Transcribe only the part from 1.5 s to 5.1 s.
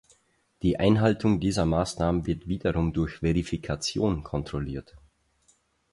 Maßnahmen wird wiederum durch Verifikation kontrolliert.